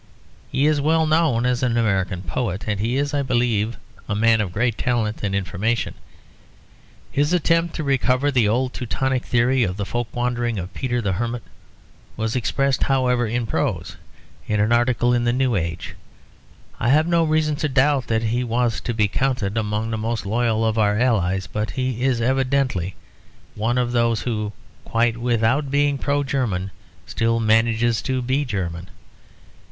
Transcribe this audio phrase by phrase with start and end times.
[0.51, 3.77] He is well known as an American poet; and he is, I believe,
[4.09, 5.93] a man of great talent and information.
[7.11, 11.11] His attempt to recover the old Teutonic theory of the Folk Wandering of Peter the
[11.11, 11.43] Hermit
[12.17, 13.97] was expressed, however, in prose;
[14.47, 15.93] in an article in the New Age.
[16.79, 20.25] I have no reason to doubt that he was to be counted among the most
[20.25, 22.95] loyal of our allies; but he is evidently
[23.53, 24.51] one of those who,
[24.83, 26.71] quite without being Pro German,
[27.05, 28.89] still manage to be German.